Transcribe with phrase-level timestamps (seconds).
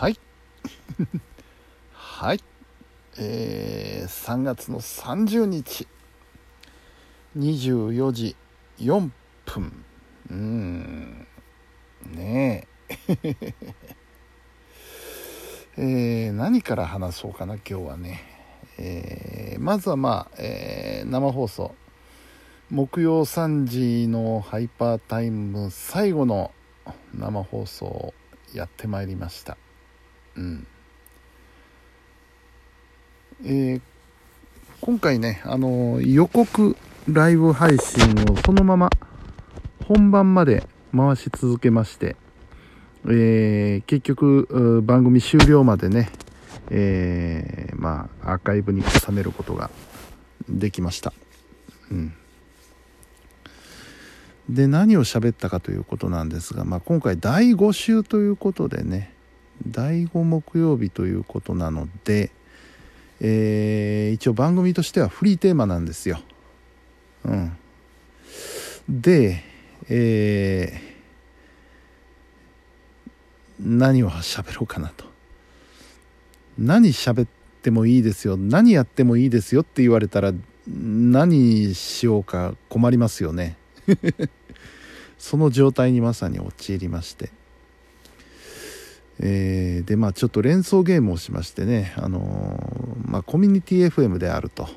[0.00, 0.16] はい。
[1.92, 2.40] はい。
[3.18, 5.86] えー、3月の30日。
[7.36, 8.34] 24時
[8.78, 9.10] 4
[9.44, 9.84] 分。
[10.30, 11.26] うん。
[12.12, 13.44] ねえ。
[15.76, 18.22] えー、何から話そうかな今日はね、
[18.78, 21.74] えー、まずはまあ、えー、生放送。
[22.70, 26.52] 木曜3時のハイパータイム最後の
[27.12, 28.14] 生放送
[28.54, 29.58] やってまいりました。
[30.36, 30.66] うん。
[33.44, 33.80] えー、
[34.80, 36.76] 今回ねあの予告
[37.08, 38.90] ライブ配信をそのまま
[39.86, 42.16] 本番まで回し続けまして、
[43.06, 46.10] えー、結局番組終了までね、
[46.70, 49.70] えー、まあアーカイブに収めることが
[50.48, 51.12] できました。
[51.90, 52.14] うん。
[54.50, 59.14] で何を喋ったかということなんですが、まあ、今回第5週ということでね
[59.70, 62.30] 第5木曜日ということなので、
[63.20, 66.20] えー、一応番組としてはフリーテーマなんですよ。
[67.24, 67.56] うん。
[68.88, 69.42] で、
[69.88, 75.04] えー、何を喋ろうかなと。
[76.58, 77.28] 何喋っ
[77.62, 78.36] てもいいですよ。
[78.36, 80.32] 何やってもいいですよって言われたら
[80.66, 83.56] 何しようか困りますよね。
[85.18, 87.30] その状態にまさに陥りまして。
[89.22, 94.68] えー、でまあちょっと連想ゲームをしましてね、あのー、まあ、コミュニティ FM であると。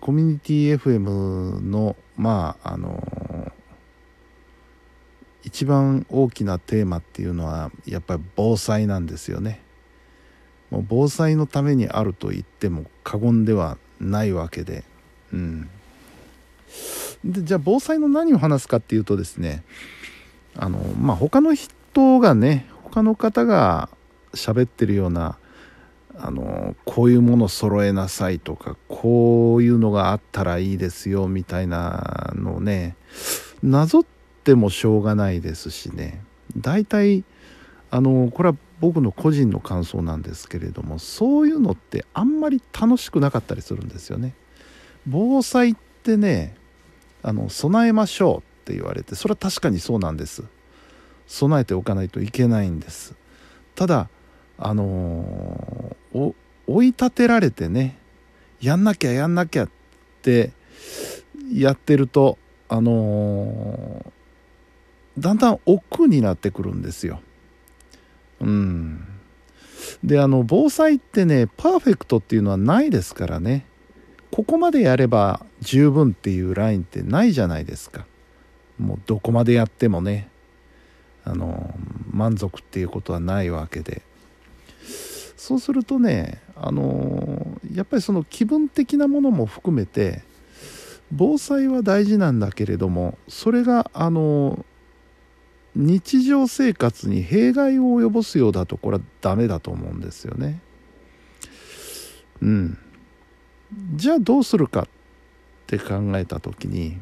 [0.00, 3.52] コミュニティ FM のまああのー、
[5.44, 9.60] 一番大きなテーマっていうのはやっぱり防災なんですよね。
[10.70, 14.82] もう防災のためにあると言っても過言ではないわけで。
[15.32, 15.70] うん。
[17.24, 19.62] でじゃあ防災の何を話すかっていうとですね
[20.56, 23.88] あのまあ他の人がね他の方が
[24.34, 25.36] 喋ってるような
[26.16, 32.94] あのこういうもの揃えなさいとかこういうのがあったらいいですよみたいなのをね
[33.64, 34.04] なぞっ
[34.44, 36.22] てもしょうがないですしね
[36.56, 37.24] 大体
[37.90, 44.34] あのこれは僕の個人の感想なんですけれどもそういうのってあんまり楽しくなかったりするんですよね。
[45.08, 46.54] 防災ってね
[47.24, 50.44] あの備えましょうって言われてそれは確かにそうなんです。
[51.26, 53.14] 備えておかないといけないんです。
[53.74, 54.08] ただ
[54.58, 56.34] あのー、
[56.66, 57.98] 追い立てられてね
[58.60, 59.70] やんなきゃやんなきゃっ
[60.22, 60.52] て
[61.52, 67.20] やってるとあのー、だんだん億劫になってくるんですよ。
[68.40, 69.06] うん。
[70.02, 73.66] であの防災ってねパーフェクトっていうのはないですからね。
[74.30, 78.06] ここまでやれば十分っていうラインってないじゃないですか。
[78.78, 80.28] もうどこまでやってもね。
[81.24, 81.74] あの
[82.10, 84.02] 満足っていうことはないわけで
[85.36, 90.22] そうするとねあのやっぱりその気分的なものも含めて
[91.12, 94.64] 防災は大事なんだけれどもそれがあの
[95.74, 100.60] 日常生活に弊害を及ぼすようだとこれはダメだと思うんですよね。
[102.40, 102.78] うん。
[103.94, 104.88] じゃあどうするかっ
[105.66, 106.98] て考えた時に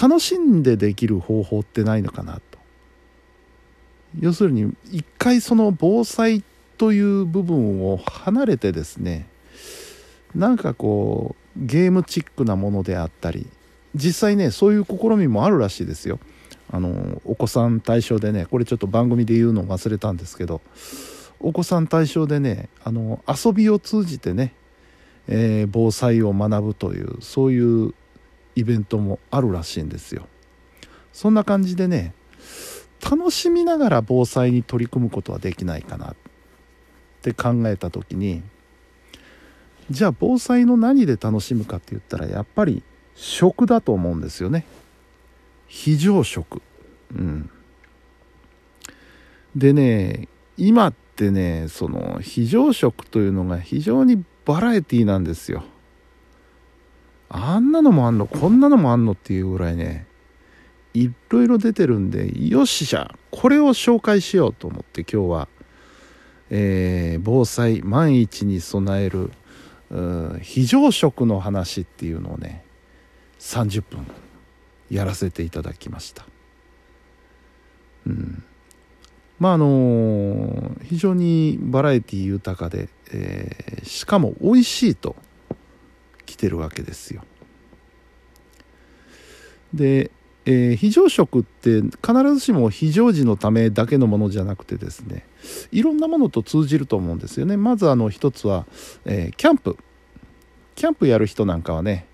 [0.00, 2.58] 楽しんでできる方法ってないのかなと。
[4.20, 6.42] 要するに一回その防災
[6.76, 9.26] という部分を離れてですね
[10.34, 13.46] なんかこうゲームチックなものであったり
[13.94, 16.18] 実際ねそういう試みもあるらしいですよ。
[16.70, 20.62] あのお子さん対象でねこれちょっと番組で言うのを忘れたんですけど
[21.38, 24.54] お子さん対象でねあの遊びを通じてね、
[25.28, 27.94] えー、防災を学ぶというそういう
[28.54, 30.28] イベントもあるらしいんですよ。
[31.12, 32.14] そんな感じでね
[33.02, 36.12] 楽しみながら防災に取り組むことはできないかな。
[36.12, 36.14] っ
[37.22, 38.42] て考えた時に
[39.90, 42.82] じゃあ防災の何で楽しむかって言ったらやっぱり
[43.14, 44.64] 食だと思うんですよね。
[45.66, 46.62] 非常食。
[47.14, 47.50] うん。
[49.54, 55.64] でね今ってねその非常食というのが非常にバラエティーなんですよ。
[57.34, 58.26] あんなのもあんの？
[58.26, 60.06] こんなのもあんのっていうぐらいね
[60.92, 65.48] いろいろ出てるんでよっしじゃあこれを紹介しようと思って今日は、
[66.50, 69.30] えー、防災万一に備える
[70.42, 72.64] 非常食の話っていうのをね
[73.38, 74.06] 30分
[74.90, 76.26] やらせていただきました。
[78.06, 78.42] うん、
[79.38, 85.16] まああのー、非常にバラエティ豊かで、えー、しかも美味しいと
[86.42, 87.22] てるわけですよ。
[89.72, 90.10] で
[90.44, 95.24] えー、非常食って必ずしも非常時のためだけのものじゃなくてですね
[95.70, 97.56] いろんなものと通じると思うんですよね。
[97.56, 98.66] まずあの一つは、
[99.04, 99.76] えー、キャンプ。
[100.74, 102.06] キャンプやる人なんかはね、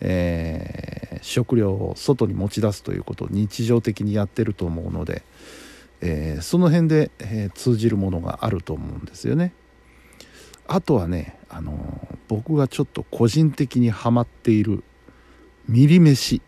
[0.00, 5.22] えー、食料を外に持ち出すということを日常的にやってると思うので、
[6.00, 9.52] えその辺で、え通じるものがあると思うんですよね。
[10.68, 11.95] あとはね、あの
[12.28, 14.82] 僕がちょっと個人的にハマっている
[15.68, 16.42] ミリ飯。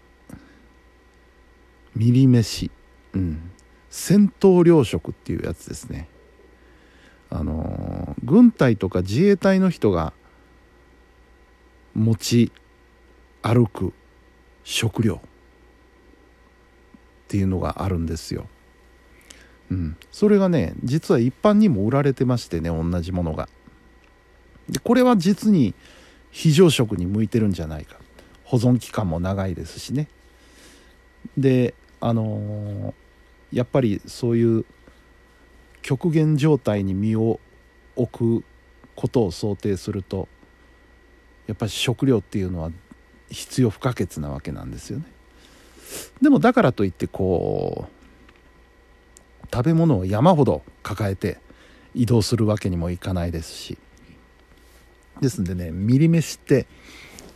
[1.95, 2.71] ミリ飯。
[3.15, 3.51] うん。
[3.91, 6.09] 戦闘糧食っていうやつですね。
[7.31, 10.13] あの軍隊とか自衛隊の人が
[11.95, 12.53] 持ち
[13.43, 13.93] 歩く
[14.65, 15.19] 食料っ
[17.29, 18.47] ていうのがあるんですよ。
[19.71, 23.49] うん、それがね実は一般にも売られてましてね同じものが。
[24.71, 25.75] でこれは実に
[26.31, 27.97] 非常食に向いてるんじゃないか
[28.45, 30.09] 保存期間も長いですしね。
[31.37, 34.65] であのー、やっぱりそういう
[35.83, 37.41] 極限状態に身を
[37.97, 38.45] 置く
[38.95, 40.29] ことを想定すると
[41.47, 42.71] やっぱり食料っていうのは
[43.31, 45.05] 必要不可欠なわけなんですよね。
[46.21, 51.39] でもだからといってこう食べ物を山ほど抱えて
[51.95, 53.79] 移動するわけにもいかないですし
[55.21, 56.67] ですんでねミリ飯って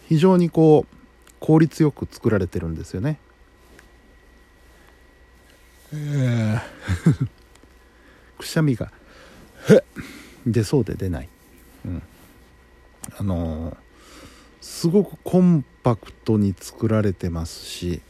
[0.09, 0.97] 非常にこう
[1.41, 3.19] 効率よく作られてるんですよね。
[5.95, 6.61] えー、
[8.39, 8.91] くしゃみが
[10.47, 11.29] 出そうで出ない、
[11.85, 12.03] うん、
[13.19, 13.77] あのー、
[14.63, 18.01] すごくコンパクトに作られてますし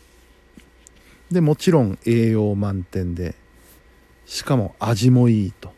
[1.33, 3.35] でもちろん栄養満点で
[4.27, 5.73] しかも味もいいと。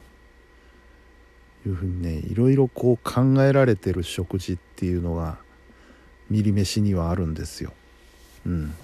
[1.68, 5.38] いうふうにねいろいろこう考えられてる食事っていうのが
[6.30, 7.72] ミリ飯にはあるんですよ。
[8.46, 8.74] うん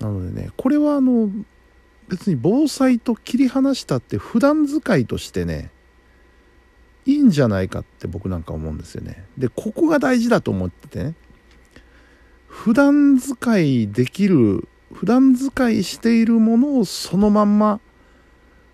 [0.00, 1.30] なのでねこれはあの
[2.08, 5.70] 別に防災と切り離したって普段使いとしてね
[7.06, 9.24] いいんじゃないかって僕なんか思うんですよね。
[9.38, 11.14] でここが大事だと思っててね
[12.46, 17.80] 普段使いできる普段使いしているものをそのまんま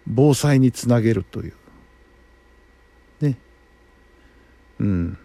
[0.06, 1.54] 防災につなげるという。
[3.20, 3.38] ね。
[4.80, 5.18] うん。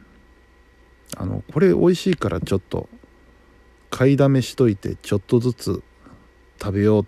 [1.17, 2.87] あのこれ美味しいからちょっと
[3.89, 5.83] 買いだめしといてちょっとずつ
[6.61, 7.05] 食べようっ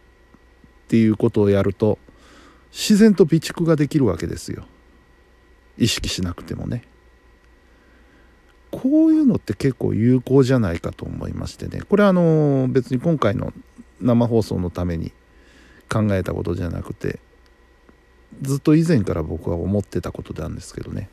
[0.90, 1.98] ていうことをやると
[2.72, 4.66] 自然と備蓄ができるわけですよ。
[5.78, 6.84] 意識しなくてもね。
[8.72, 11.82] こういうのって結構有効じゃないかと思いましてね。
[11.82, 13.54] これはあの別に今回の
[14.02, 15.14] 生放送のために
[15.90, 17.20] 考えたことじゃなくて
[18.42, 21.10] ずっと以前から僕は思ってたことなんですけどね、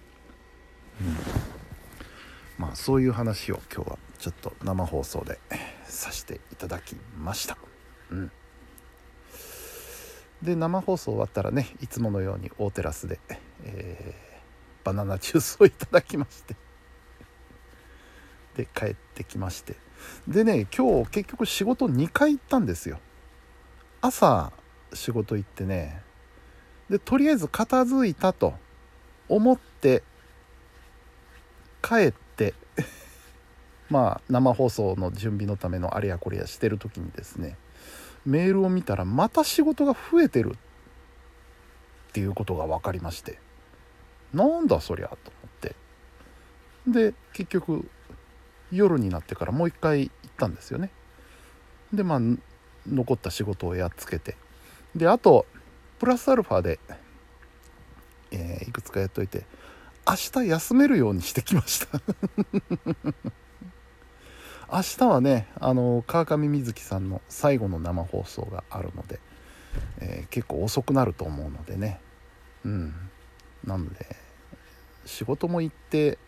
[1.00, 5.38] うん、まあそういう話を今日はちょっと生放送で
[5.84, 7.56] させていただきました。
[8.10, 8.30] うん。
[10.42, 13.18] で生放送終わったらねいつものように大テラスで、
[13.64, 16.56] えー、バナナジュースをいただきまして。
[18.56, 19.76] で帰ってきまして。
[20.26, 22.98] でね今日結局仕事2回行ったんですよ。
[24.02, 24.52] 朝
[24.92, 26.02] 仕事行ってね
[26.90, 28.52] でとりあえず片付いたと
[29.28, 30.02] 思って
[31.80, 32.52] 帰って
[33.88, 37.56] まあ生放送の準備のためのあれやこれやしてる時にですね
[38.26, 43.38] メールを見たらまた仕事が増えてるっていうことが分かりまして
[44.34, 45.76] なんだそりゃと思って。
[46.86, 47.88] で結局
[48.72, 50.90] 夜になってからもう一回行ったんですよね。
[51.92, 52.20] でまあ
[52.86, 54.36] 残った仕事をやっつけて。
[54.94, 55.46] であと
[56.00, 56.80] プラスアルファで、
[58.30, 59.44] えー、いくつかやっといて
[60.08, 62.00] 明日休めるようにしてきました。
[64.72, 69.20] 明日はねあの川上瑞希さんの最後の生放送があるので、
[69.98, 72.00] えー、結構遅くなると思うのでね。
[72.64, 72.94] うん。
[73.64, 74.16] なので
[75.04, 76.18] 仕事も行って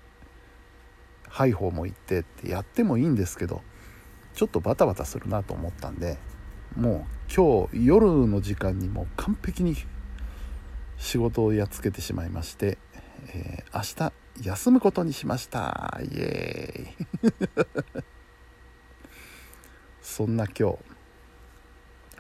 [1.29, 3.63] ハイホーも行ってってやってもいいんですけど
[4.35, 6.19] ちょっとバタバタするなと思ったんで
[6.77, 9.75] もう今日夜の時間にも完璧に
[10.99, 12.77] 仕事をやっつけてしまいまして、
[13.29, 14.11] えー、明
[14.43, 15.99] 日休むことにしました。
[16.03, 17.33] イエーイ。
[20.03, 20.79] そんな今日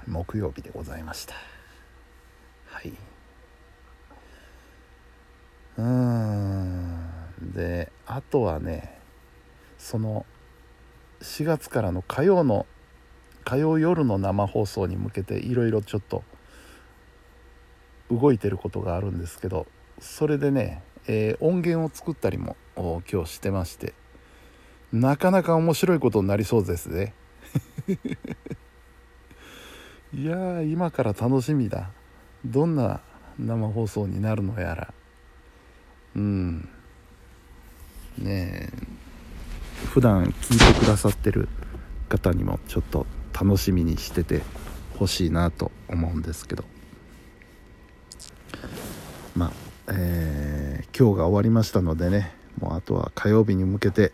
[0.06, 1.34] 木曜日でございました。
[2.68, 2.94] はい。
[5.76, 7.52] うん。
[7.52, 8.98] であとはね
[9.76, 10.24] その
[11.20, 12.66] 4月からの火曜の
[13.44, 16.22] 火曜夜の生放送に向けていろいろちょっと
[18.10, 19.66] 動いてることがあるんですけど
[20.00, 23.94] それでね、えー、音源を作ったりも今日してまして
[24.92, 27.14] なかなか面白いことになりそうですね
[30.14, 31.90] いやー今から楽しみだ。
[32.44, 33.00] どんな
[33.38, 34.92] 生放送になるのやら。
[36.14, 36.68] うん。
[38.18, 38.72] ねえ
[39.86, 41.48] 普段聞いてくださってる
[42.10, 44.42] 方にもちょっと楽しみにしてて
[44.98, 46.64] ほしいなと思うんですけど。
[49.34, 49.52] まあ
[49.88, 54.12] えー、今日が終わりましたのでねもうあとは火曜日に向けて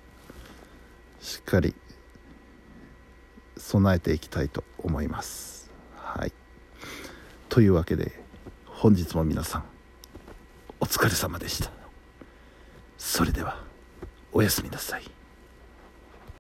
[1.20, 1.75] しっかり
[3.56, 5.70] 備えていきたいと思います。
[5.96, 6.32] はい。
[7.48, 8.12] というわけで
[8.64, 9.64] 本日も皆さん
[10.80, 11.70] お疲れ様でした。
[12.96, 13.60] それでは
[14.32, 15.17] おやすみなさい。